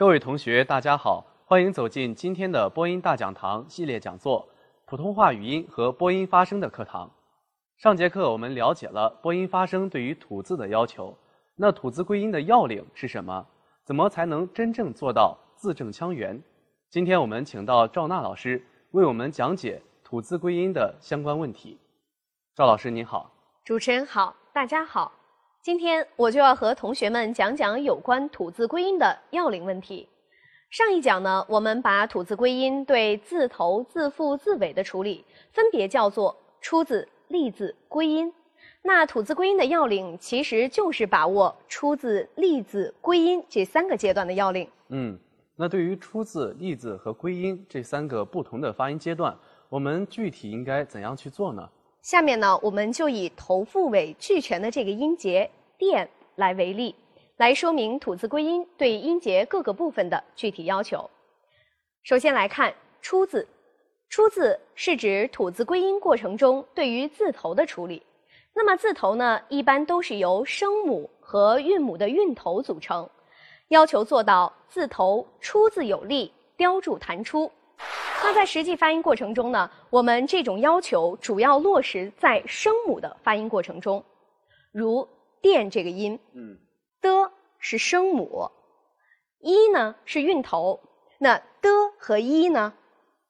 [0.00, 4.48] 各位同学，大家好，欢迎走进今天的播音大讲堂系列讲座——
[4.88, 7.10] 普通话语音和播音发声的课堂。
[7.76, 11.14] 上节课我们了解了播音发声对于吐字的要求，
[11.54, 13.46] 那吐字归音的要领是什么？
[13.84, 16.42] 怎么才能真正做到字正腔圆？
[16.88, 21.78] 今天我们请到赵娜老师为我们讲解吐字归音的相关问题。
[22.54, 23.30] 赵老师您好，
[23.66, 25.19] 主持人好，大家好。
[25.62, 30.08] 今天我就要和同学们讲讲有关吐字归音的要领问题。
[30.70, 38.32] 上一讲呢，我们把吐字归音对字头、字腹、字尾的处理，分别叫做出字、立字、归音。
[38.80, 44.66] 那吐字归音的要领，其实就是把握出字、立字、归音这三个阶段的要领。
[44.88, 45.18] 嗯，
[45.56, 49.36] 那对于出字、立字和归音这三个不同的发音阶段，
[49.68, 51.68] 我们具体应该怎样去做呢？
[52.00, 56.94] 下面呢，我们就以头腹尾俱全的这个音节“电”来为例，
[57.38, 61.08] 来说明吐字归音对音节各个部分的具体要求。
[62.02, 63.48] 首先来看“出”字
[64.10, 68.02] ，“出”字是指吐字归音过程中对于字头的处理。
[68.54, 73.08] 那么字头呢，一般都是由声母和韵母的韵头组成，
[73.68, 77.50] 要求做到字头出字有力，雕注弹出。
[78.22, 84.04] 那在实际发音过程中呢，我们这种要求主要落实在声母的发音过程中，
[84.72, 85.08] 如
[85.40, 86.58] “电”这个音，嗯，
[87.00, 88.50] 的是声母，
[89.40, 90.80] 一呢是韵头，
[91.18, 92.72] 那的和一呢，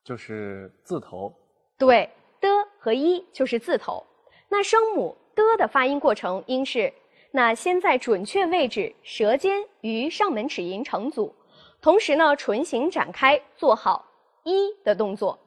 [0.05, 1.33] 就是字头。
[1.78, 4.05] 对，的和一就是字头。
[4.48, 6.92] 那声母的的发音过程应是：
[7.31, 11.34] 那先在准确位置，舌尖与上门齿龈成组，
[11.81, 14.06] 同时呢唇形展开，做好。
[14.43, 15.38] 一的动作，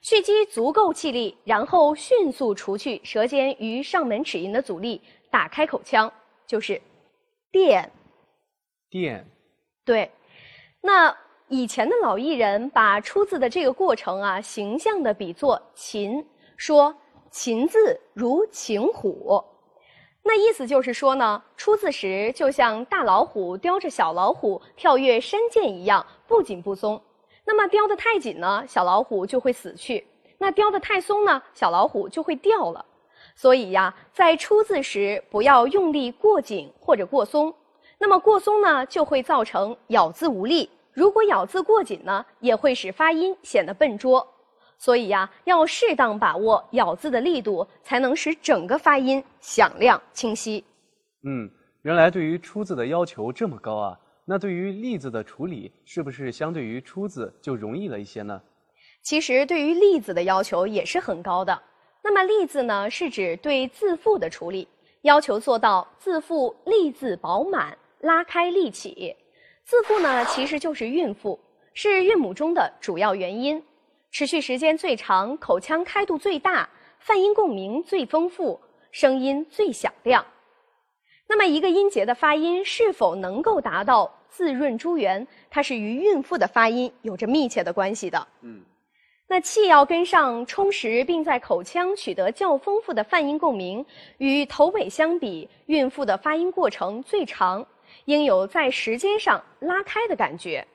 [0.00, 6.12] 蓄积足够气力，然后迅速除去舌尖与上门齿龈的阻力，打开口腔，
[6.46, 6.80] 就是
[7.50, 7.90] 电。
[8.90, 9.24] 电。
[9.84, 10.10] 对。
[10.80, 11.14] 那
[11.48, 16.24] 以前的老艺人把出字的这个过程啊，形象的比作琴，
[16.56, 16.94] 说
[17.30, 19.42] 琴字如擒虎。
[20.22, 27.02] 那意思就是说呢，出字时就像大老虎叼着小老虎跳跃山涧一样，不紧不松。
[27.44, 30.04] 那么叼得太紧呢，小老虎就会死去；
[30.36, 32.84] 那叼得太松呢，小老虎就会掉了。
[33.38, 37.54] 所以呀，在出字时不要用力过紧或者过松。
[37.96, 44.26] 那么过松呢，就会造成咬字无力；如果咬字过紧呢，也会使发音显得笨拙。
[44.76, 50.64] 所以呀，要适当把握咬字的力度，才能使整个发音响亮清晰。
[51.22, 51.48] 嗯，
[51.82, 53.96] 原来对于出字的要求这么高啊！
[54.24, 58.42] 那对于例字的处理，是不是相对于出字就容易了一些呢？
[59.00, 61.62] 其实对于例字的要求也是很高的。
[62.08, 64.66] 那么例字呢，是指对字腹的处理，
[65.02, 69.14] 要求做到字腹立字饱满、拉开立起。
[69.62, 71.38] 字腹呢，其实就是韵腹，
[71.74, 73.62] 是韵母中的主要原因，
[74.10, 76.66] 持续时间最长，口腔开度最大，
[76.98, 78.58] 泛音共鸣最丰富，
[78.90, 80.24] 声音最响亮。
[81.26, 84.10] 那么一个音节的发音是否能够达到？
[84.30, 88.28] 字润珠圆，它是与韵腹的发音有着密切的关系的。
[88.42, 88.62] 嗯，
[89.30, 93.84] 那气要跟上，充实，并在口腔取得较丰富的泛音共鸣。
[94.16, 97.66] 与头尾相比，孕妇的发音过程最长，
[98.06, 100.66] 应有在时间上拉开的感觉。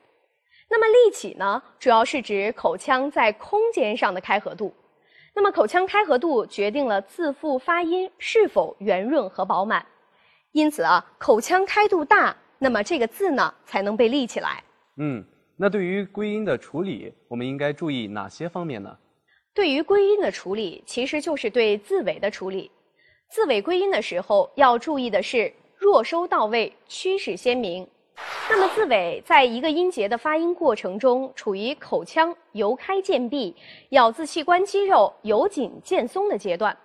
[0.70, 4.72] 那么立起呢，主要是指口腔在空间上的开合度。
[5.34, 9.84] 那么口腔开合度决定了字腹发音是否圆润和饱满。
[10.52, 12.36] 因此啊，口腔开度大。
[12.56, 14.62] 那么这个字呢，才能被立起来。
[14.96, 15.22] 嗯，
[15.56, 18.96] 那对于归音的处理，我们应该注意哪些方面呢？
[19.54, 22.70] 对于归音的处理，其实就是对字尾的处理。
[23.30, 27.86] 字尾归音的时候，要注意的是弱收到位，趋势鲜明。
[28.50, 33.54] 那么字尾在一个音节的发音过程中，处于口腔由开渐闭、
[33.90, 36.76] 咬字器官肌肉由紧渐松的阶段。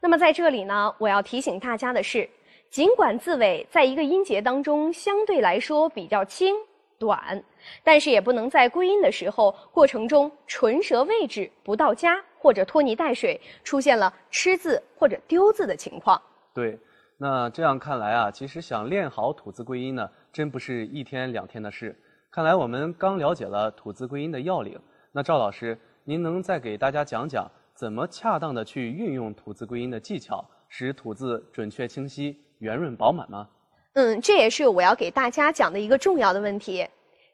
[0.00, 2.28] 那么在这里呢，我要提醒大家的是。
[2.68, 6.54] 尽管字尾在一个音节当中相对来说比较轻
[6.98, 7.42] 短，
[7.84, 16.20] 但是也不能在归音的时候过程中唇舌位置不到家或者拖泥带水，出现了吃字或者丢字的情况。
[16.54, 16.78] 对，
[17.18, 21.98] 那这样看来啊，其实想练好吐字归音呢，真不是一天两天的事。
[22.30, 24.78] 看来我们刚了解了吐字归音的要领，
[25.12, 32.38] 那赵老师，您能再给大家讲讲怎么恰当的去运用吐字归音的技巧，使吐字准确清晰？
[32.58, 33.48] 圆润饱满吗？
[33.96, 36.86] 嗯，这也是我要给大家讲的一个重要的问题。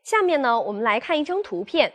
[0.05, 1.93] 下面呢，我们来看一张图片，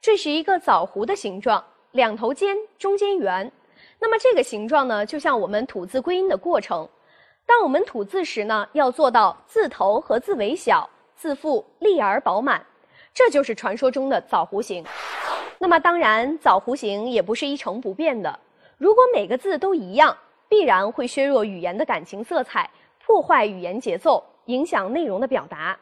[0.00, 3.52] 这是一个枣核的形状，两头尖，中间圆。
[3.98, 6.88] 那么这个形状呢，就像我们吐字归音的过程。
[7.44, 12.64] 当我们吐字时呢，要做到字头和字尾小，字腹立而饱满，
[13.12, 14.82] 这就是传说中的枣弧形。
[15.58, 18.40] 那么当然，枣弧形也不是一成不变的。
[18.78, 20.16] 如果每个字都一样，
[20.48, 22.70] 必然会削弱语言的感情色彩，
[23.06, 25.78] 破坏语言节奏，影响内容的表达。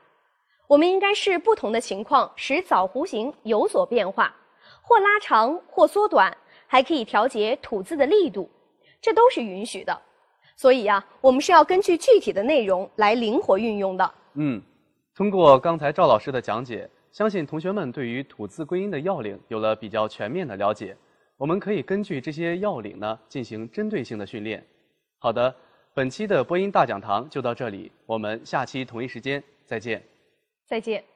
[0.67, 4.35] 我们应该视不同的情况，使枣弧形有所变化，
[4.83, 6.37] 或拉长，或缩短，
[6.67, 8.51] 还可以调节吐字的力度，
[9.01, 9.99] 这都是允许的。
[10.55, 14.15] 所以呀，我们是要根据具体的内容来灵活运用的。
[14.35, 14.61] 嗯，
[15.15, 20.95] 通过刚才赵老师的讲解，相信同学们对于吐字归音的要领有了比较全面的了解。
[21.39, 24.63] 我们可以根据这些要领呢，进行针对性的训练。
[25.19, 25.55] 好的，
[25.97, 30.03] 本期的播音大讲堂就到这里，我们下期同一时间再见。
[30.67, 31.14] 再见。